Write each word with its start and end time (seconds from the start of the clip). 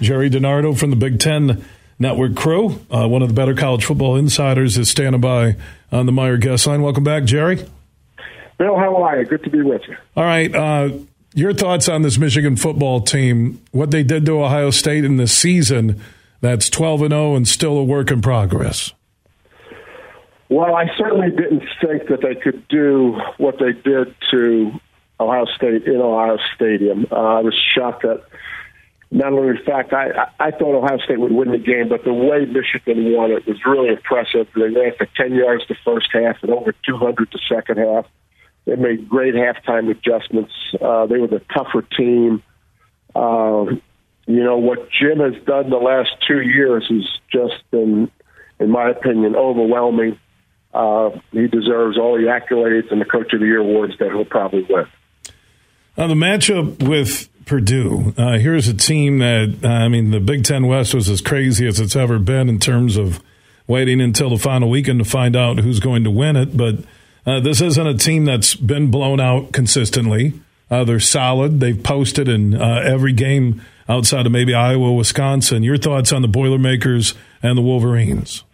Gerry 0.00 0.30
DiNardo 0.30 0.78
from 0.78 0.90
the 0.90 0.96
Big 0.96 1.18
Ten 1.18 1.64
Network 1.98 2.36
crew. 2.36 2.80
Uh, 2.90 3.08
one 3.08 3.22
of 3.22 3.28
the 3.28 3.34
better 3.34 3.54
college 3.54 3.84
football 3.84 4.16
insiders 4.16 4.78
is 4.78 4.88
standing 4.88 5.20
by 5.20 5.56
on 5.90 6.06
the 6.06 6.12
Meijer 6.12 6.40
guest 6.40 6.66
line. 6.66 6.82
Welcome 6.82 7.04
back, 7.04 7.24
Gerry. 7.24 7.66
Bill, 8.58 8.76
how 8.76 8.96
are 9.02 9.18
you? 9.18 9.24
Good 9.24 9.44
to 9.44 9.50
be 9.50 9.62
with 9.62 9.82
you. 9.88 9.96
All 10.16 10.24
right. 10.24 10.54
Uh, 10.54 10.90
your 11.34 11.52
thoughts 11.52 11.88
on 11.88 12.02
this 12.02 12.18
Michigan 12.18 12.56
football 12.56 13.00
team, 13.00 13.62
what 13.70 13.90
they 13.90 14.02
did 14.02 14.26
to 14.26 14.42
Ohio 14.42 14.70
State 14.70 15.04
in 15.04 15.16
this 15.16 15.32
season 15.32 16.00
that's 16.40 16.70
12 16.70 17.02
and 17.02 17.10
0 17.12 17.36
and 17.36 17.48
still 17.48 17.78
a 17.78 17.84
work 17.84 18.10
in 18.10 18.20
progress? 18.20 18.92
Well, 20.48 20.74
I 20.74 20.86
certainly 20.96 21.30
didn't 21.30 21.64
think 21.80 22.08
that 22.08 22.22
they 22.22 22.34
could 22.34 22.66
do 22.68 23.20
what 23.36 23.58
they 23.58 23.72
did 23.72 24.14
to 24.30 24.80
Ohio 25.20 25.44
State 25.56 25.84
in 25.84 25.96
Ohio 25.96 26.38
Stadium. 26.54 27.06
Uh, 27.10 27.14
I 27.14 27.40
was 27.40 27.54
shocked 27.74 28.02
that 28.02 28.22
not 29.10 29.32
only 29.32 29.56
the 29.56 29.64
fact 29.64 29.92
I, 29.92 30.30
I 30.38 30.50
thought 30.50 30.76
Ohio 30.76 30.98
State 30.98 31.18
would 31.18 31.32
win 31.32 31.50
the 31.50 31.58
game, 31.58 31.88
but 31.88 32.04
the 32.04 32.12
way 32.12 32.44
Michigan 32.44 33.12
won 33.12 33.30
it 33.30 33.46
was 33.46 33.56
really 33.64 33.88
impressive. 33.88 34.48
They 34.54 34.62
ran 34.62 34.92
for 34.98 35.06
10 35.16 35.34
yards 35.34 35.64
the 35.68 35.76
first 35.84 36.08
half 36.12 36.36
and 36.42 36.52
over 36.52 36.72
200 36.86 37.28
the 37.32 37.40
second 37.48 37.78
half. 37.78 38.06
They 38.66 38.76
made 38.76 39.08
great 39.08 39.34
halftime 39.34 39.90
adjustments. 39.90 40.52
Uh, 40.74 41.06
they 41.06 41.18
were 41.18 41.26
the 41.26 41.42
tougher 41.54 41.82
team. 41.96 42.42
Uh, 43.14 43.64
you 44.26 44.44
know, 44.44 44.58
what 44.58 44.90
Jim 44.90 45.20
has 45.20 45.42
done 45.44 45.70
the 45.70 45.76
last 45.76 46.10
two 46.26 46.42
years 46.42 46.86
has 46.90 47.08
just 47.32 47.62
been, 47.70 48.10
in 48.60 48.70
my 48.70 48.90
opinion, 48.90 49.36
overwhelming. 49.36 50.18
Uh, 50.74 51.10
he 51.32 51.46
deserves 51.46 51.96
all 51.96 52.18
the 52.18 52.26
accolades 52.26 52.92
and 52.92 53.00
the 53.00 53.06
Coach 53.06 53.32
of 53.32 53.40
the 53.40 53.46
Year 53.46 53.60
awards 53.60 53.94
that 54.00 54.10
he'll 54.10 54.26
probably 54.26 54.66
win. 54.68 54.86
Uh, 55.96 56.06
the 56.06 56.14
matchup 56.14 56.86
with 56.86 57.30
Purdue. 57.48 58.14
Uh, 58.16 58.38
here's 58.38 58.68
a 58.68 58.74
team 58.74 59.18
that, 59.18 59.58
uh, 59.64 59.68
I 59.68 59.88
mean, 59.88 60.10
the 60.10 60.20
Big 60.20 60.44
Ten 60.44 60.66
West 60.66 60.94
was 60.94 61.08
as 61.08 61.20
crazy 61.20 61.66
as 61.66 61.80
it's 61.80 61.96
ever 61.96 62.18
been 62.18 62.48
in 62.48 62.60
terms 62.60 62.96
of 62.96 63.20
waiting 63.66 64.00
until 64.00 64.30
the 64.30 64.38
final 64.38 64.70
weekend 64.70 64.98
to 64.98 65.04
find 65.04 65.34
out 65.34 65.58
who's 65.58 65.80
going 65.80 66.04
to 66.04 66.10
win 66.10 66.36
it. 66.36 66.56
But 66.56 66.76
uh, 67.26 67.40
this 67.40 67.60
isn't 67.60 67.86
a 67.86 67.96
team 67.96 68.24
that's 68.24 68.54
been 68.54 68.90
blown 68.90 69.18
out 69.18 69.52
consistently. 69.52 70.34
Uh, 70.70 70.84
they're 70.84 71.00
solid. 71.00 71.60
They've 71.60 71.82
posted 71.82 72.28
in 72.28 72.54
uh, 72.54 72.82
every 72.84 73.12
game 73.12 73.62
outside 73.88 74.26
of 74.26 74.32
maybe 74.32 74.54
Iowa, 74.54 74.92
Wisconsin. 74.92 75.62
Your 75.62 75.78
thoughts 75.78 76.12
on 76.12 76.22
the 76.22 76.28
Boilermakers 76.28 77.14
and 77.42 77.56
the 77.56 77.62
Wolverines? 77.62 78.44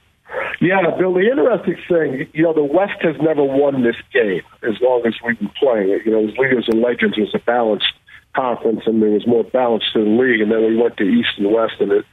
Yeah, 0.61 0.81
Bill, 0.97 1.13
the 1.13 1.29
interesting 1.29 1.77
thing, 1.89 2.29
you 2.33 2.45
know, 2.45 2.53
the 2.53 2.65
West 2.65 3.03
has 3.03 3.17
never 3.21 3.43
won 3.43 3.83
this 3.83 3.97
game 4.13 4.43
as 4.63 4.81
long 4.81 5.03
as 5.05 5.15
we've 5.25 5.39
been 5.39 5.51
playing 5.61 5.91
it. 5.91 6.07
You 6.07 6.13
know, 6.13 6.29
as 6.29 6.37
Leaders 6.39 6.67
and 6.69 6.81
Legends 6.81 7.19
was 7.19 7.35
a 7.35 7.39
balanced 7.41 7.93
conference 8.35 8.83
and 8.87 9.03
there 9.03 9.11
was 9.11 9.27
more 9.27 9.45
balance 9.45 9.85
to 9.93 10.05
the 10.05 10.11
league. 10.11 10.41
And 10.41 10.51
then 10.51 10.65
we 10.65 10.77
went 10.77 10.97
to 10.99 11.05
East 11.05 11.39
and 11.39 11.53
West, 11.53 11.75
and 11.81 11.93
it 11.93 12.05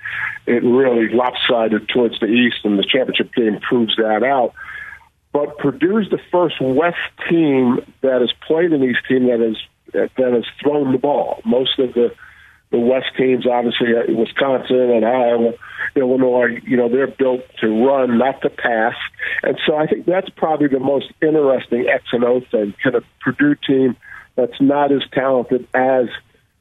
it 0.48 0.64
really 0.64 1.14
lopsided 1.14 1.88
towards 1.90 2.20
the 2.20 2.28
East, 2.28 2.64
and 2.64 2.80
the 2.80 2.84
championship 2.84 3.34
game 3.34 3.60
proves 3.60 3.96
that 3.98 4.24
out. 4.24 4.54
But 5.34 5.58
Purdue's 5.60 6.10
the 6.10 6.20
first 6.32 6.56
West 6.60 6.98
team 7.30 7.80
that 8.02 8.22
has 8.22 8.32
played 8.46 8.74
an 8.74 8.84
East 8.84 9.00
team 9.08 9.28
that 9.28 9.40
has 9.40 10.10
that 10.18 10.34
has 10.34 10.46
thrown 10.62 10.92
the 10.92 10.98
ball. 10.98 11.42
Most 11.46 11.80
of 11.80 11.94
the 11.94 12.14
the 12.72 12.80
West 12.80 13.08
teams, 13.18 13.46
obviously 13.46 13.90
uh, 13.96 14.14
Wisconsin 14.14 14.92
and 14.92 15.06
Iowa, 15.06 15.54
Illinois, 15.96 16.62
you 16.66 16.78
know, 16.78 16.88
they're 16.88 17.08
built 17.08 17.42
to 17.60 17.68
run, 17.86 18.18
not 18.18 18.42
to 18.42 18.50
pass. 18.50 18.96
And 19.44 19.58
so 19.66 19.76
I 19.76 19.88
think 19.88 20.06
that's 20.06 20.30
probably 20.30 20.68
the 20.68 20.80
most 20.80 21.12
interesting 21.22 21.88
X 21.88 22.04
and 22.12 22.24
O 22.24 22.42
thing. 22.52 22.74
Can 22.82 22.96
a 22.96 23.02
Purdue 23.22 23.56
team 23.56 23.96
that's 24.36 24.60
not 24.62 24.92
as 24.92 25.02
talented 25.14 25.68
as 25.74 26.08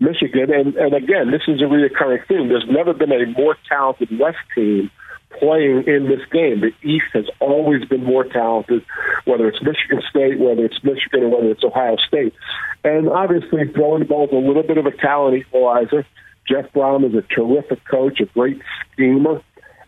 Michigan. 0.00 0.53
And, 0.53 0.75
and 0.77 0.95
again, 0.95 1.31
this 1.31 1.42
is 1.47 1.61
a 1.61 1.64
reoccurring 1.64 2.27
theme. 2.27 2.48
There's 2.48 2.67
never 2.69 2.95
been 2.95 3.12
a 3.12 3.27
more 3.27 3.56
talented 3.69 4.19
West 4.19 4.39
team 4.55 4.91
playing 5.39 5.84
in 5.87 6.09
this 6.09 6.27
game. 6.33 6.61
The 6.61 6.72
East 6.83 7.06
has 7.12 7.27
always 7.39 7.84
been 7.84 8.03
more 8.03 8.25
talented, 8.25 8.84
whether 9.27 9.47
it's 9.48 9.62
Michigan 9.62 10.03
State, 10.09 10.41
whether 10.41 10.65
it's 10.65 10.83
Michigan, 10.83 11.25
or 11.25 11.37
whether 11.37 11.50
it's 11.50 11.62
Ohio 11.62 11.97
State. 12.09 12.34
And 12.83 13.09
obviously, 13.09 13.69
throwing 13.72 14.00
the 14.00 14.06
ball 14.06 14.27
is 14.27 14.33
a 14.33 14.37
little 14.37 14.62
bit 14.62 14.78
of 14.78 14.87
a 14.87 14.91
talent 14.91 15.37
equalizer. 15.37 16.04
Jeff 16.49 16.72
Brohm 16.72 17.06
is 17.06 17.15
a 17.15 17.22
terrific 17.22 17.84
coach, 17.84 18.21
a 18.21 18.25
great 18.25 18.60
schemer. 18.93 19.43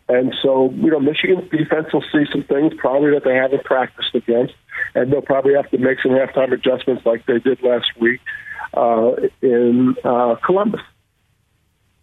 And 0.08 0.34
so, 0.42 0.70
you 0.74 0.90
know, 0.90 1.00
Michigan's 1.00 1.50
defense 1.50 1.92
will 1.92 2.04
see 2.12 2.24
some 2.30 2.44
things 2.44 2.72
probably 2.76 3.12
that 3.12 3.24
they 3.24 3.34
haven't 3.34 3.64
practiced 3.64 4.14
against, 4.14 4.54
and 4.94 5.12
they'll 5.12 5.22
probably 5.22 5.54
have 5.54 5.70
to 5.70 5.78
make 5.78 6.00
some 6.02 6.12
halftime 6.12 6.52
adjustments 6.52 7.06
like 7.06 7.24
they 7.26 7.38
did 7.38 7.62
last 7.62 7.86
week 7.98 8.20
uh, 8.74 9.12
in 9.40 9.94
uh, 10.04 10.36
Columbus. 10.44 10.80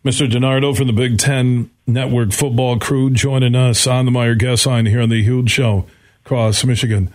Mr. 0.05 0.29
DiNardo 0.29 0.75
from 0.75 0.87
the 0.87 0.93
Big 0.93 1.17
Ten 1.17 1.69
Network 1.85 2.31
football 2.31 2.79
crew 2.79 3.09
joining 3.09 3.53
us 3.53 3.85
on 3.85 4.05
the 4.05 4.11
Meijer 4.11 4.37
Guest 4.37 4.65
line 4.65 4.85
here 4.85 5.01
on 5.01 5.09
the 5.09 5.21
Huge 5.21 5.51
Show 5.51 5.85
across 6.25 6.63
Michigan. 6.63 7.13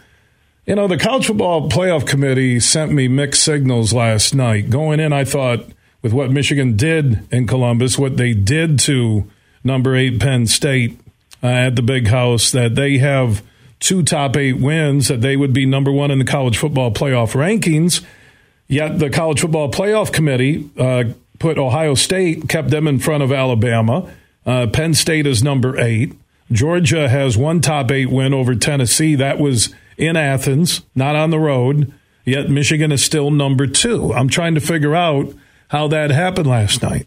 You 0.66 0.74
know, 0.74 0.86
the 0.86 0.98
college 0.98 1.26
football 1.26 1.70
playoff 1.70 2.06
committee 2.06 2.60
sent 2.60 2.92
me 2.92 3.08
mixed 3.08 3.42
signals 3.42 3.94
last 3.94 4.34
night. 4.34 4.68
Going 4.68 5.00
in, 5.00 5.12
I 5.12 5.24
thought 5.24 5.66
with 6.02 6.12
what 6.12 6.30
Michigan 6.30 6.76
did 6.76 7.26
in 7.32 7.46
Columbus, 7.46 7.98
what 7.98 8.18
they 8.18 8.34
did 8.34 8.78
to 8.80 9.30
number 9.64 9.96
eight 9.96 10.20
Penn 10.20 10.46
State 10.46 11.00
uh, 11.42 11.46
at 11.46 11.76
the 11.76 11.82
big 11.82 12.06
house, 12.06 12.52
that 12.52 12.74
they 12.74 12.98
have 12.98 13.42
two 13.80 14.02
top 14.02 14.36
eight 14.36 14.58
wins, 14.58 15.08
that 15.08 15.20
they 15.20 15.36
would 15.36 15.52
be 15.52 15.66
number 15.66 15.90
one 15.90 16.10
in 16.10 16.18
the 16.18 16.24
college 16.24 16.56
football 16.56 16.90
playoff 16.90 17.32
rankings. 17.32 18.04
Yet 18.68 18.98
the 18.98 19.10
college 19.10 19.40
football 19.40 19.70
playoff 19.70 20.12
committee 20.12 20.70
uh, 20.78 21.04
put 21.38 21.58
Ohio 21.58 21.94
State, 21.94 22.48
kept 22.48 22.70
them 22.70 22.86
in 22.86 22.98
front 22.98 23.22
of 23.22 23.32
Alabama. 23.32 24.10
Uh, 24.46 24.66
Penn 24.66 24.94
State 24.94 25.26
is 25.26 25.42
number 25.42 25.78
eight. 25.78 26.14
Georgia 26.52 27.08
has 27.08 27.36
one 27.36 27.60
top 27.60 27.90
eight 27.90 28.10
win 28.10 28.34
over 28.34 28.54
Tennessee. 28.54 29.14
That 29.14 29.38
was 29.38 29.74
in 29.96 30.16
Athens, 30.16 30.82
not 30.94 31.16
on 31.16 31.30
the 31.30 31.38
road. 31.38 31.92
Yet 32.24 32.48
Michigan 32.48 32.90
is 32.92 33.04
still 33.04 33.30
number 33.30 33.66
two. 33.66 34.12
I'm 34.14 34.28
trying 34.28 34.54
to 34.54 34.60
figure 34.60 34.94
out 34.94 35.34
how 35.68 35.88
that 35.88 36.10
happened 36.10 36.46
last 36.46 36.82
night. 36.82 37.06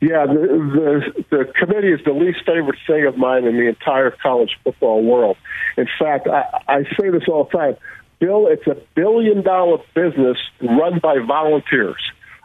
Yeah, 0.00 0.24
the, 0.24 1.14
the 1.28 1.36
the 1.36 1.52
committee 1.52 1.92
is 1.92 2.00
the 2.06 2.12
least 2.12 2.38
favorite 2.46 2.78
thing 2.86 3.04
of 3.06 3.18
mine 3.18 3.44
in 3.44 3.56
the 3.56 3.68
entire 3.68 4.10
college 4.10 4.56
football 4.64 5.02
world. 5.02 5.36
In 5.76 5.86
fact, 5.98 6.26
I, 6.26 6.44
I 6.66 6.82
say 6.98 7.10
this 7.10 7.24
all 7.28 7.44
the 7.44 7.58
time. 7.58 7.76
Bill, 8.18 8.46
it's 8.46 8.66
a 8.66 8.76
billion 8.94 9.42
dollar 9.42 9.78
business 9.94 10.38
run 10.62 11.00
by 11.02 11.18
volunteers. 11.18 12.00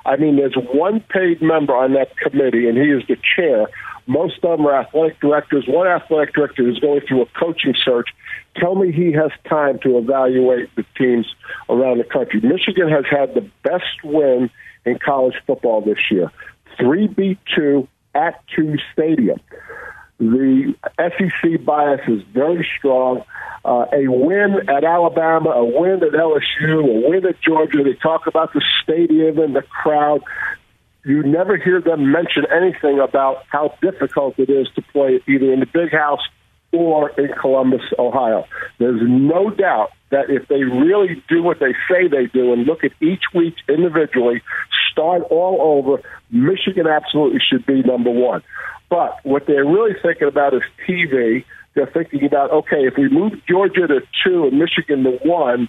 I 0.05 0.17
mean, 0.17 0.35
there's 0.35 0.55
one 0.55 0.99
paid 0.99 1.41
member 1.41 1.73
on 1.75 1.94
that 1.94 2.15
committee, 2.17 2.67
and 2.67 2.77
he 2.77 2.91
is 2.91 3.03
the 3.07 3.17
chair. 3.35 3.67
Most 4.05 4.35
of 4.44 4.57
them 4.57 4.67
are 4.67 4.81
athletic 4.81 5.19
directors. 5.19 5.65
One 5.67 5.88
athletic 5.88 6.35
director 6.35 6.69
is 6.69 6.77
going 6.79 7.01
through 7.07 7.23
a 7.23 7.25
coaching 7.39 7.73
search. 7.83 8.09
Tell 8.57 8.75
me 8.75 8.91
he 8.91 9.13
has 9.13 9.31
time 9.49 9.79
to 9.79 9.97
evaluate 9.97 10.69
the 10.75 10.85
teams 10.97 11.25
around 11.69 11.97
the 11.97 12.03
country. 12.03 12.39
Michigan 12.41 12.89
has 12.89 13.05
had 13.09 13.33
the 13.33 13.49
best 13.63 14.03
win 14.03 14.49
in 14.85 14.99
college 14.99 15.35
football 15.47 15.81
this 15.81 15.97
year. 16.11 16.31
3B2 16.79 17.87
at 18.13 18.41
2 18.55 18.77
Stadium. 18.93 19.39
The 20.19 20.73
SEC 20.97 21.65
bias 21.65 22.01
is 22.07 22.21
very 22.33 22.65
strong. 22.77 23.23
Uh, 23.65 23.85
a 23.91 24.07
win 24.07 24.69
at 24.69 24.83
Alabama, 24.83 25.49
a 25.49 25.65
win 25.65 26.03
at 26.03 26.11
LSU, 26.11 26.79
a 26.79 27.09
win 27.09 27.25
at 27.25 27.41
Georgia. 27.41 27.83
They 27.83 27.95
talk 27.95 28.27
about 28.27 28.53
the 28.53 28.61
stadium 28.83 29.39
and 29.39 29.55
the 29.55 29.63
crowd. 29.63 30.21
You 31.03 31.23
never 31.23 31.57
hear 31.57 31.81
them 31.81 32.11
mention 32.11 32.45
anything 32.51 32.99
about 32.99 33.43
how 33.49 33.75
difficult 33.81 34.39
it 34.39 34.49
is 34.49 34.67
to 34.75 34.81
play 34.81 35.21
either 35.27 35.51
in 35.51 35.59
the 35.59 35.65
big 35.65 35.91
house 35.91 36.21
or 36.71 37.09
in 37.11 37.33
Columbus, 37.33 37.81
Ohio. 37.97 38.45
There's 38.79 39.01
no 39.01 39.49
doubt 39.49 39.91
that 40.11 40.29
if 40.29 40.47
they 40.47 40.63
really 40.63 41.21
do 41.27 41.41
what 41.43 41.59
they 41.59 41.73
say 41.89 42.07
they 42.07 42.27
do 42.27 42.53
and 42.53 42.65
look 42.65 42.83
at 42.83 42.91
each 43.01 43.23
week 43.33 43.55
individually, 43.67 44.41
start 44.95 45.23
all 45.29 45.59
over, 45.61 46.01
Michigan 46.31 46.88
absolutely 46.88 47.39
should 47.39 47.66
be 47.66 47.83
number 47.83 48.09
one. 48.09 48.41
But 48.89 49.19
what 49.24 49.45
they're 49.45 49.65
really 49.65 49.95
thinking 50.01 50.27
about 50.27 50.53
is 50.53 50.62
TV. 50.88 51.44
They're 51.74 51.88
thinking 51.88 52.24
about, 52.24 52.51
okay, 52.51 52.88
if 52.88 52.95
we 52.97 53.09
move 53.09 53.33
Georgia 53.47 53.88
to 53.88 54.00
two 54.24 54.45
and 54.45 54.57
Michigan 54.57 55.03
to 55.03 55.19
one, 55.24 55.68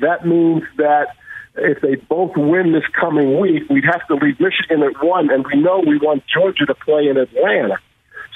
that 0.00 0.26
means 0.26 0.62
that 0.76 1.16
if 1.56 1.80
they 1.80 1.94
both 1.94 2.32
win 2.36 2.72
this 2.72 2.84
coming 3.00 3.40
week, 3.40 3.62
we'd 3.70 3.86
have 3.86 4.06
to 4.08 4.14
leave 4.14 4.38
Michigan 4.38 4.82
at 4.82 5.02
one, 5.02 5.30
and 5.30 5.46
we 5.46 5.58
know 5.58 5.80
we 5.80 5.96
want 5.96 6.24
Georgia 6.26 6.66
to 6.66 6.74
play 6.74 7.08
in 7.08 7.16
Atlanta. 7.16 7.78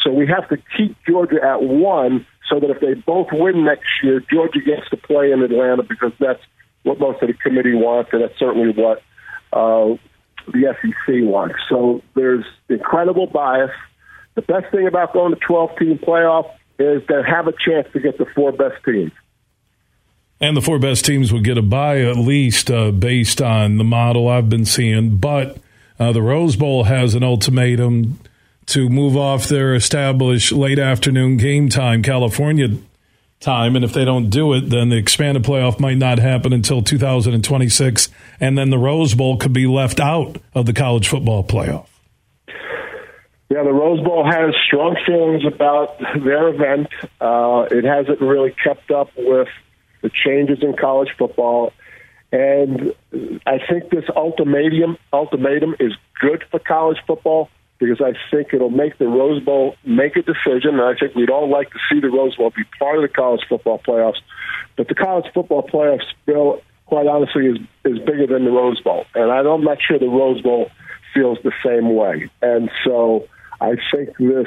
So 0.02 0.10
we 0.10 0.26
have 0.28 0.48
to 0.48 0.56
keep 0.74 0.96
Georgia 1.06 1.44
at 1.44 1.62
one 1.62 2.26
so 2.48 2.58
that 2.58 2.70
if 2.70 2.80
they 2.80 2.94
both 2.94 3.28
win 3.30 3.64
next 3.64 3.90
year, 4.02 4.22
Georgia 4.32 4.60
gets 4.60 4.88
to 4.88 4.96
play 4.96 5.32
in 5.32 5.42
Atlanta 5.42 5.82
because 5.82 6.12
that's 6.18 6.40
what 6.82 6.98
most 6.98 7.22
of 7.22 7.28
the 7.28 7.34
committee 7.34 7.74
wants, 7.74 8.10
and 8.12 8.22
that's 8.22 8.38
certainly 8.38 8.72
what 8.72 9.02
uh, 9.52 9.96
the 10.52 10.74
SEC 10.80 11.22
wants. 11.22 11.56
So 11.68 12.02
there's 12.14 12.44
incredible 12.68 13.26
bias. 13.26 13.70
The 14.34 14.42
best 14.42 14.70
thing 14.70 14.86
about 14.86 15.12
going 15.12 15.34
to 15.34 15.40
12 15.40 15.78
team 15.78 15.98
playoff 15.98 16.50
is 16.78 17.06
to 17.08 17.22
have 17.22 17.46
a 17.46 17.52
chance 17.52 17.88
to 17.92 18.00
get 18.00 18.18
the 18.18 18.26
four 18.34 18.52
best 18.52 18.82
teams. 18.84 19.12
And 20.40 20.56
the 20.56 20.62
four 20.62 20.78
best 20.78 21.04
teams 21.04 21.32
would 21.32 21.44
get 21.44 21.58
a 21.58 21.62
bye 21.62 22.00
at 22.00 22.16
least 22.16 22.70
uh, 22.70 22.90
based 22.90 23.42
on 23.42 23.76
the 23.76 23.84
model 23.84 24.28
I've 24.28 24.48
been 24.48 24.64
seeing. 24.64 25.16
But 25.18 25.58
uh, 25.98 26.12
the 26.12 26.22
Rose 26.22 26.56
Bowl 26.56 26.84
has 26.84 27.14
an 27.14 27.22
ultimatum 27.22 28.18
to 28.66 28.88
move 28.88 29.16
off 29.16 29.48
their 29.48 29.74
established 29.74 30.52
late 30.52 30.78
afternoon 30.78 31.36
game 31.36 31.68
time, 31.68 32.02
California 32.02 32.68
time. 33.40 33.74
And 33.74 33.84
if 33.84 33.92
they 33.92 34.04
don't 34.04 34.30
do 34.30 34.52
it, 34.52 34.68
then 34.68 34.90
the 34.90 34.96
expanded 34.96 35.42
playoff 35.42 35.80
might 35.80 35.96
not 35.96 36.18
happen 36.18 36.52
until 36.52 36.82
2026. 36.82 38.08
And 38.38 38.56
then 38.56 38.70
the 38.70 38.78
Rose 38.78 39.14
Bowl 39.14 39.36
could 39.38 39.52
be 39.52 39.66
left 39.66 39.98
out 39.98 40.36
of 40.54 40.66
the 40.66 40.72
college 40.72 41.08
football 41.08 41.42
playoff. 41.42 41.86
Yeah, 43.48 43.64
the 43.64 43.72
Rose 43.72 44.00
Bowl 44.04 44.24
has 44.24 44.54
strong 44.64 44.96
feelings 45.04 45.44
about 45.44 45.98
their 45.98 46.48
event. 46.48 46.88
Uh, 47.20 47.66
it 47.70 47.84
hasn't 47.84 48.20
really 48.20 48.54
kept 48.62 48.90
up 48.90 49.10
with 49.16 49.48
the 50.02 50.10
changes 50.10 50.62
in 50.62 50.76
college 50.76 51.08
football. 51.18 51.72
And 52.32 52.94
I 53.44 53.58
think 53.68 53.90
this 53.90 54.04
ultimatum 54.14 54.98
ultimatum 55.12 55.74
is 55.80 55.92
good 56.20 56.44
for 56.50 56.60
college 56.60 56.98
football 57.06 57.48
because 57.80 58.00
I 58.00 58.12
think 58.30 58.52
it'll 58.52 58.70
make 58.70 58.98
the 58.98 59.08
Rose 59.08 59.42
Bowl 59.42 59.74
make 59.84 60.14
a 60.16 60.22
decision. 60.22 60.78
And 60.78 60.82
I 60.82 60.94
think 60.94 61.14
we'd 61.14 61.30
all 61.30 61.50
like 61.50 61.70
to 61.70 61.78
see 61.90 61.98
the 61.98 62.10
Rose 62.10 62.36
Bowl 62.36 62.50
be 62.50 62.62
part 62.78 62.96
of 62.96 63.02
the 63.02 63.08
college 63.08 63.40
football 63.48 63.80
playoffs. 63.84 64.20
But 64.76 64.88
the 64.88 64.94
college 64.94 65.26
football 65.34 65.66
playoffs, 65.66 66.04
Bill, 66.26 66.60
quite 66.86 67.06
honestly, 67.06 67.46
is 67.46 67.56
is 67.84 67.98
bigger 68.00 68.26
than 68.26 68.44
the 68.44 68.50
Rose 68.50 68.80
Bowl, 68.80 69.06
and 69.14 69.32
I'm 69.32 69.64
not 69.64 69.78
sure 69.80 69.98
the 69.98 70.06
Rose 70.06 70.42
Bowl 70.42 70.70
feels 71.14 71.38
the 71.42 71.52
same 71.64 71.94
way. 71.94 72.30
And 72.42 72.70
so 72.84 73.26
I 73.60 73.76
think 73.92 74.16
this, 74.18 74.46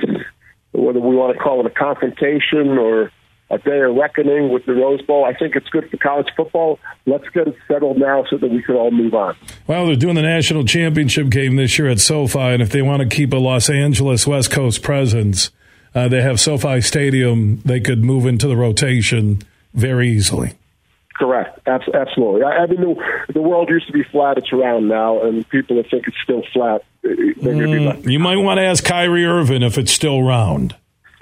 whether 0.71 0.99
we 0.99 1.15
want 1.15 1.35
to 1.35 1.43
call 1.43 1.59
it 1.59 1.65
a 1.65 1.69
confrontation 1.69 2.77
or 2.77 3.11
a 3.53 3.57
day 3.59 3.81
of 3.81 3.95
reckoning 3.95 4.51
with 4.51 4.65
the 4.65 4.73
Rose 4.73 5.01
Bowl. 5.03 5.25
I 5.25 5.33
think 5.33 5.55
it's 5.55 5.69
good 5.69 5.89
for 5.89 5.97
college 5.97 6.27
football. 6.35 6.79
Let's 7.05 7.27
get 7.29 7.47
it 7.47 7.55
settled 7.67 7.97
now 7.97 8.25
so 8.29 8.37
that 8.37 8.49
we 8.49 8.63
can 8.63 8.75
all 8.75 8.91
move 8.91 9.13
on. 9.13 9.35
Well, 9.67 9.85
they're 9.85 9.95
doing 9.95 10.15
the 10.15 10.21
national 10.21 10.65
championship 10.65 11.29
game 11.29 11.55
this 11.55 11.77
year 11.77 11.89
at 11.89 11.99
SoFi, 11.99 12.39
and 12.39 12.61
if 12.61 12.71
they 12.71 12.81
want 12.81 13.01
to 13.01 13.15
keep 13.15 13.31
a 13.31 13.37
Los 13.37 13.69
Angeles 13.69 14.25
West 14.25 14.51
Coast 14.51 14.81
presence, 14.81 15.51
uh, 15.93 16.07
they 16.07 16.21
have 16.21 16.39
SoFi 16.39 16.81
Stadium. 16.81 17.61
They 17.63 17.79
could 17.79 18.03
move 18.03 18.25
into 18.25 18.47
the 18.47 18.57
rotation 18.57 19.41
very 19.73 20.09
easily. 20.09 20.53
Correct. 21.13 21.59
Absolutely. 21.67 22.43
I, 22.43 22.65
mean, 22.65 22.81
the, 22.81 23.33
the 23.33 23.41
world 23.41 23.69
used 23.69 23.85
to 23.87 23.93
be 23.93 24.03
flat. 24.03 24.37
It's 24.37 24.51
round 24.51 24.89
now, 24.89 25.21
and 25.23 25.47
people 25.49 25.77
that 25.77 25.89
think 25.89 26.07
it's 26.07 26.17
still 26.23 26.43
flat. 26.51 26.83
Mm, 27.03 28.09
you 28.09 28.19
might 28.19 28.37
want 28.37 28.57
to 28.57 28.63
ask 28.63 28.83
Kyrie 28.83 29.25
Irving 29.25 29.61
if 29.61 29.77
it's 29.77 29.91
still 29.91 30.23
round. 30.23 30.75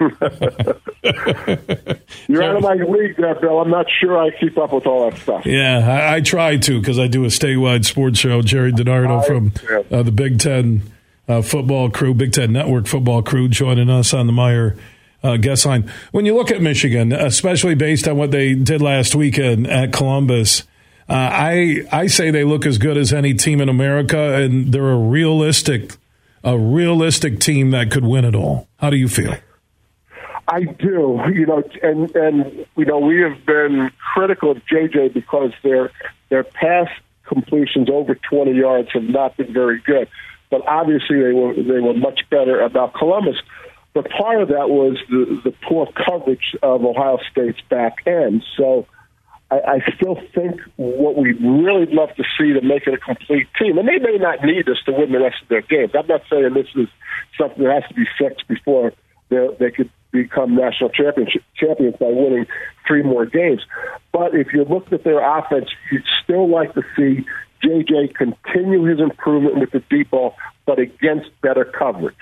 You're 2.28 2.42
out 2.42 2.56
of 2.56 2.62
my 2.62 2.74
league 2.74 3.16
there, 3.16 3.34
Bill. 3.36 3.60
I'm 3.60 3.70
not 3.70 3.86
sure 4.00 4.18
I 4.18 4.30
keep 4.30 4.58
up 4.58 4.72
with 4.72 4.86
all 4.86 5.10
that 5.10 5.18
stuff. 5.18 5.46
Yeah, 5.46 5.78
I, 5.88 6.16
I 6.16 6.20
try 6.20 6.56
to 6.56 6.80
because 6.80 6.98
I 6.98 7.06
do 7.06 7.24
a 7.24 7.28
statewide 7.28 7.84
sports 7.84 8.18
show. 8.18 8.42
Gerry 8.42 8.72
DiNardo 8.72 9.24
from 9.26 9.52
uh, 9.90 10.02
the 10.02 10.12
Big 10.12 10.38
Ten 10.38 10.82
uh, 11.28 11.42
football 11.42 11.90
crew, 11.90 12.14
Big 12.14 12.32
Ten 12.32 12.52
Network 12.52 12.86
football 12.86 13.22
crew, 13.22 13.48
joining 13.48 13.90
us 13.90 14.12
on 14.12 14.26
the 14.26 14.32
Meijer 14.32 14.78
uh, 15.22 15.36
guest 15.36 15.66
line. 15.66 15.90
When 16.10 16.26
you 16.26 16.34
look 16.34 16.50
at 16.50 16.60
Michigan, 16.60 17.12
especially 17.12 17.74
based 17.74 18.08
on 18.08 18.16
what 18.16 18.30
they 18.30 18.54
did 18.54 18.82
last 18.82 19.14
weekend 19.14 19.66
at 19.68 19.92
Columbus, 19.92 20.62
uh, 21.08 21.12
I 21.12 21.82
I 21.92 22.06
say 22.06 22.30
they 22.30 22.44
look 22.44 22.66
as 22.66 22.78
good 22.78 22.96
as 22.96 23.12
any 23.12 23.34
team 23.34 23.60
in 23.60 23.68
America, 23.68 24.34
and 24.34 24.72
they're 24.72 24.90
a 24.90 24.96
realistic 24.96 25.96
a 26.44 26.58
realistic 26.58 27.38
team 27.38 27.70
that 27.70 27.90
could 27.90 28.04
win 28.04 28.24
it 28.24 28.34
all. 28.34 28.68
How 28.78 28.90
do 28.90 28.96
you 28.96 29.08
feel? 29.08 29.36
I 30.52 30.64
do, 30.64 31.18
you 31.32 31.46
know, 31.46 31.62
and 31.82 32.14
and 32.14 32.66
you 32.76 32.84
know 32.84 32.98
we 32.98 33.22
have 33.22 33.46
been 33.46 33.90
critical 34.14 34.50
of 34.50 34.58
JJ 34.66 35.14
because 35.14 35.52
their 35.62 35.90
their 36.28 36.44
pass 36.44 36.88
completions 37.24 37.88
over 37.90 38.14
20 38.14 38.52
yards 38.52 38.90
have 38.92 39.04
not 39.04 39.34
been 39.38 39.54
very 39.54 39.80
good, 39.80 40.08
but 40.50 40.60
obviously 40.68 41.22
they 41.22 41.32
were 41.32 41.54
they 41.54 41.80
were 41.80 41.94
much 41.94 42.20
better 42.28 42.60
about 42.60 42.92
Columbus. 42.92 43.36
But 43.94 44.10
part 44.10 44.42
of 44.42 44.48
that 44.48 44.68
was 44.68 44.98
the 45.08 45.40
the 45.42 45.54
poor 45.66 45.88
coverage 46.06 46.54
of 46.62 46.84
Ohio 46.84 47.18
State's 47.30 47.62
back 47.70 48.06
end. 48.06 48.44
So 48.58 48.86
I, 49.50 49.56
I 49.56 49.94
still 49.96 50.18
think 50.34 50.60
what 50.76 51.16
we'd 51.16 51.40
really 51.40 51.86
love 51.86 52.14
to 52.16 52.24
see 52.38 52.52
to 52.52 52.60
make 52.60 52.86
it 52.86 52.92
a 52.92 52.98
complete 52.98 53.48
team, 53.58 53.78
and 53.78 53.88
they 53.88 53.98
may 53.98 54.18
not 54.18 54.44
need 54.44 54.68
us 54.68 54.82
to 54.84 54.92
win 54.92 55.12
the 55.12 55.20
rest 55.20 55.40
of 55.40 55.48
their 55.48 55.62
games. 55.62 55.92
I'm 55.98 56.06
not 56.06 56.24
saying 56.28 56.52
this 56.52 56.68
is 56.74 56.88
something 57.38 57.64
that 57.64 57.72
has 57.72 57.88
to 57.88 57.94
be 57.94 58.06
fixed 58.18 58.46
before 58.48 58.92
they 59.30 59.70
could 59.70 59.88
become 60.12 60.54
national 60.54 60.90
championship 60.90 61.42
champions 61.56 61.96
by 61.98 62.06
winning 62.06 62.46
three 62.86 63.02
more 63.02 63.26
games. 63.26 63.62
But 64.12 64.34
if 64.34 64.52
you 64.52 64.64
looked 64.64 64.92
at 64.92 65.04
their 65.04 65.20
offense, 65.20 65.68
you'd 65.90 66.04
still 66.22 66.48
like 66.48 66.74
to 66.74 66.82
see 66.96 67.24
JJ 67.64 68.14
continue 68.14 68.84
his 68.84 69.00
improvement 69.00 69.58
with 69.58 69.70
the 69.70 69.82
deep 69.90 70.10
ball, 70.10 70.34
but 70.66 70.78
against 70.78 71.30
better 71.40 71.64
coverage. 71.64 72.16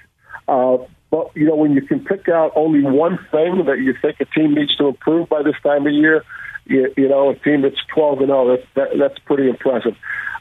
Uh, 0.47 0.79
but 1.11 1.31
you 1.35 1.47
know, 1.47 1.57
when 1.57 1.73
you 1.73 1.83
can 1.83 2.05
pick 2.05 2.29
out 2.29 2.53
only 2.55 2.83
one 2.83 3.19
thing 3.31 3.65
that 3.67 3.79
you 3.79 3.95
think 4.01 4.17
a 4.21 4.25
team 4.27 4.55
needs 4.55 4.77
to 4.77 4.89
improve 4.89 5.29
by 5.29 5.43
this 5.43 5.57
time 5.63 5.87
of 5.87 5.93
year, 5.93 6.23
you, 6.67 6.93
you 6.97 7.09
know, 7.09 7.31
a 7.31 7.35
team 7.37 7.63
that's 7.63 7.81
twelve 7.93 8.19
and 8.19 8.29
zero, 8.29 8.47
oh, 8.47 8.57
that's 8.57 8.69
that, 8.75 8.99
that's 8.99 9.19
pretty 9.21 9.49
impressive. 9.49 9.95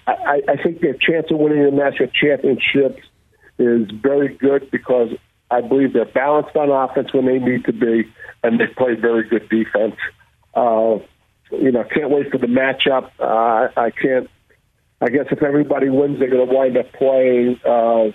I, 0.08 0.42
I 0.48 0.62
think 0.62 0.82
their 0.82 0.94
chance 0.94 1.28
of 1.30 1.38
winning 1.38 1.64
the 1.64 1.72
national 1.72 2.10
championships 2.10 3.02
is 3.60 3.90
very 3.92 4.36
good 4.36 4.70
because 4.72 5.10
I 5.52 5.62
believe 5.62 5.94
they're 5.94 6.06
balanced 6.06 6.56
on 6.56 6.70
offense 6.70 7.14
when 7.14 7.26
they 7.26 7.40
need 7.40 7.66
to 7.66 7.74
be, 7.74 8.12
and 8.44 8.60
they 8.60 8.68
play 8.68 8.96
very 8.96 9.28
good 9.28 9.50
defense. 9.50 9.96
Uh, 10.54 11.00
you 11.52 11.72
know, 11.72 11.84
can't 11.84 12.12
wait 12.12 12.32
for 12.32 12.38
the 12.38 12.48
matchup. 12.48 13.10
Uh, 13.20 13.70
I 13.80 13.92
can't. 13.92 14.30
I 15.02 15.10
guess 15.10 15.26
if 15.32 15.42
everybody 15.42 15.90
wins, 15.90 16.20
they're 16.20 16.30
going 16.30 16.48
to 16.48 16.54
wind 16.54 16.78
up 16.78 16.92
playing. 16.94 17.60
Uh, 17.66 18.12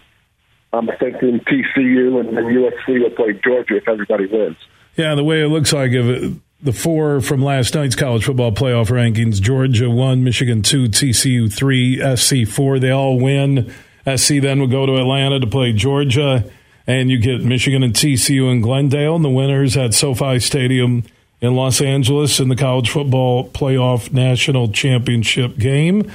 I'm 0.77 0.87
thinking 0.99 1.41
TCU 1.41 2.21
and, 2.21 2.37
and 2.37 2.47
USC 2.47 3.01
will 3.01 3.11
play 3.11 3.41
Georgia 3.43 3.77
if 3.77 3.89
everybody 3.89 4.27
wins. 4.27 4.57
Yeah, 4.97 5.15
the 5.15 5.25
way 5.25 5.43
it 5.43 5.49
looks 5.49 5.73
like 5.73 5.93
if 5.93 6.05
it, 6.05 6.33
the 6.63 6.73
four 6.73 7.21
from 7.21 7.43
last 7.43 7.75
night's 7.75 7.97
college 7.97 8.25
football 8.25 8.53
playoff 8.53 8.89
rankings: 8.89 9.41
Georgia 9.41 9.91
one, 9.91 10.23
Michigan 10.23 10.63
two, 10.63 10.85
TCU 10.85 11.53
three, 11.53 11.99
SC 12.17 12.47
four. 12.47 12.79
They 12.79 12.91
all 12.91 13.19
win. 13.19 13.73
SC 14.17 14.35
then 14.41 14.61
will 14.61 14.67
go 14.67 14.85
to 14.87 14.97
Atlanta 14.97 15.41
to 15.41 15.47
play 15.47 15.73
Georgia 15.73 16.45
and 16.87 17.11
you 17.11 17.19
get 17.19 17.43
Michigan 17.43 17.83
and 17.83 17.95
TCU 17.95 18.51
in 18.51 18.61
Glendale, 18.61 19.17
and 19.17 19.25
the 19.25 19.31
winners 19.31 19.77
at 19.77 19.95
SoFi 19.95 20.39
Stadium 20.39 21.05
in 21.41 21.55
Los 21.55 21.81
Angeles 21.81 22.41
in 22.41 22.49
the 22.49 22.57
college 22.57 22.91
football 22.91 23.49
playoff 23.49 24.13
national 24.13 24.69
championship 24.69 25.59
game. 25.59 26.11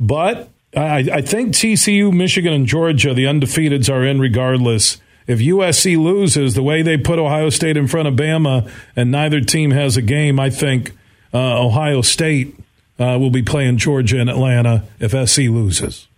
But 0.00 0.50
I, 0.76 1.08
I 1.12 1.20
think 1.20 1.52
TCU, 1.54 2.12
Michigan, 2.12 2.52
and 2.52 2.66
Georgia, 2.66 3.14
the 3.14 3.24
undefeateds, 3.24 3.92
are 3.92 4.04
in 4.04 4.20
regardless. 4.20 5.00
If 5.26 5.38
USC 5.38 5.96
loses 5.96 6.54
the 6.54 6.62
way 6.62 6.82
they 6.82 6.98
put 6.98 7.18
Ohio 7.18 7.50
State 7.50 7.76
in 7.76 7.86
front 7.86 8.08
of 8.08 8.14
Bama, 8.14 8.70
and 8.94 9.10
neither 9.10 9.40
team 9.40 9.70
has 9.70 9.96
a 9.96 10.02
game, 10.02 10.38
I 10.38 10.50
think 10.50 10.92
uh, 11.32 11.64
Ohio 11.64 12.02
State 12.02 12.56
uh, 12.98 13.16
will 13.18 13.30
be 13.30 13.42
playing 13.42 13.78
Georgia 13.78 14.20
and 14.20 14.28
Atlanta 14.28 14.84
if 15.00 15.12
SC 15.28 15.42
loses. 15.42 16.08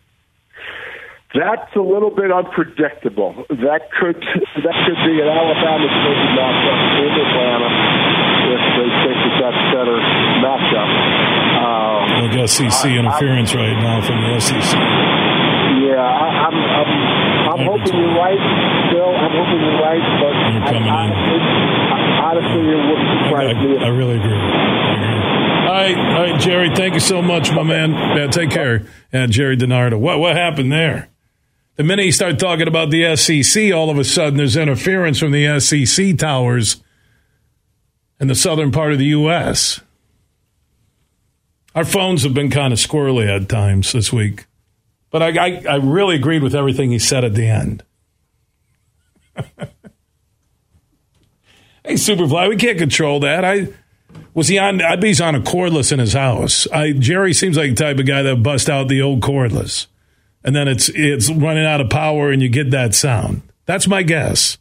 That's 1.35 1.75
a 1.75 1.83
little 1.83 2.15
bit 2.15 2.31
unpredictable. 2.31 3.35
That 3.51 3.91
could 3.99 4.15
that 4.23 4.77
could 4.87 5.01
be 5.03 5.15
an 5.19 5.27
Alabama 5.27 5.87
Georgia 5.91 6.29
matchup 6.39 6.81
in 7.03 7.13
Atlanta 7.19 7.71
if 8.47 8.63
they 8.79 8.91
think 9.03 9.19
that 9.27 9.35
that's 9.43 9.63
better 9.75 9.99
matchup. 10.39 10.91
Um, 11.59 11.99
I 12.23 12.29
guess 12.31 12.53
SEC 12.55 12.91
interference 12.95 13.53
I, 13.53 13.59
right 13.59 13.79
now 13.83 13.99
from 14.07 14.23
the 14.23 14.39
SEC. 14.39 14.79
Yeah, 15.83 15.99
I, 15.99 16.27
I'm 16.47 16.57
I'm, 16.57 16.91
I'm 17.53 17.63
hoping 17.75 17.95
you're 17.99 18.15
right, 18.15 18.43
Bill. 18.95 19.11
I'm 19.11 19.35
hoping 19.35 19.61
you're 19.67 19.83
right, 19.83 20.05
but 20.23 20.33
I, 20.33 20.79
honestly, 20.79 21.41
honestly, 22.23 22.63
it 22.71 22.83
wouldn't 22.87 23.11
surprise 23.27 23.51
I, 23.51 23.67
me. 23.67 23.79
I 23.83 23.89
really 23.89 24.17
agree. 24.23 24.41
All 25.67 25.73
right, 25.75 25.97
all 25.99 26.23
right, 26.23 26.41
Gerry. 26.41 26.71
Thank 26.71 26.95
you 26.95 27.01
so 27.01 27.21
much, 27.21 27.51
my 27.51 27.65
man. 27.65 27.91
Yeah, 27.93 28.29
take 28.29 28.51
care. 28.51 28.87
And 29.13 29.33
Gerry 29.33 29.57
DiNardo. 29.57 29.99
What 29.99 30.21
what 30.21 30.37
happened 30.37 30.71
there? 30.71 31.11
The 31.77 31.85
minute 31.85 32.07
you 32.07 32.13
start 32.13 32.39
talking 32.39 32.69
about 32.69 32.91
the 32.91 33.15
SEC, 33.17 33.71
all 33.73 33.91
of 33.91 33.99
a 33.99 34.05
sudden 34.05 34.39
there's 34.39 34.57
interference 34.57 35.19
from 35.19 35.33
the 35.33 35.61
SEC 35.61 36.17
towers 36.17 36.83
in 38.19 38.29
the 38.29 38.35
southern 38.35 38.73
part 38.73 38.93
of 38.93 38.99
the 38.99 39.05
U.S. 39.07 39.83
Our 41.75 41.85
phones 41.85 42.23
have 42.23 42.33
been 42.33 42.51
kind 42.51 42.73
of 42.73 42.79
squirrely 42.79 43.29
at 43.29 43.51
times 43.51 43.93
this 43.93 44.11
week, 44.11 44.47
but 45.11 45.23
I, 45.23 45.37
I, 45.39 45.65
I 45.69 45.75
really 45.77 46.17
agreed 46.17 46.43
with 46.43 46.55
everything 46.55 46.93
he 46.93 46.99
said 46.99 47.25
at 47.25 47.35
the 47.35 47.47
end. 47.47 47.83
hey, 49.59 49.69
Superfly, 51.89 52.49
we 52.49 52.57
can't 52.57 52.79
control 52.79 53.21
that. 53.21 53.45
I 53.45 53.69
was 54.33 54.49
he 54.49 54.57
on? 54.57 54.81
I 54.81 54.97
bet 54.97 55.05
he's 55.05 55.21
on 55.21 55.35
a 55.35 55.41
cordless 55.41 55.93
in 55.93 55.99
his 55.99 56.15
house. 56.15 56.67
I 56.69 56.93
Gerry 56.93 57.35
seems 57.35 57.59
like 57.59 57.69
the 57.69 57.77
type 57.77 57.99
of 57.99 58.07
guy 58.07 58.23
that 58.23 58.43
bust 58.43 58.71
out 58.71 58.89
the 58.89 59.03
old 59.03 59.21
cordless 59.21 59.89
and 60.47 60.55
then 60.55 60.69
it's 60.69 60.89
it's 60.91 61.31
running 61.31 61.67
out 61.67 61.81
of 61.81 61.91
power 61.91 62.31
and 62.31 62.41
you 62.41 62.49
get 62.49 62.71
that 62.71 62.95
sound. 62.95 63.43
That's 63.67 63.89
my 63.89 64.05
guess. 64.05 64.57